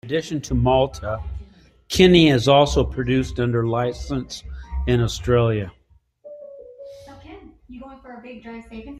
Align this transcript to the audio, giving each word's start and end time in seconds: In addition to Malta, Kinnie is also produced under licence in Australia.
In 0.03 0.07
addition 0.09 0.41
to 0.41 0.55
Malta, 0.55 1.19
Kinnie 1.87 2.31
is 2.31 2.47
also 2.47 2.83
produced 2.83 3.39
under 3.39 3.67
licence 3.67 4.43
in 4.87 4.99
Australia. 4.99 5.71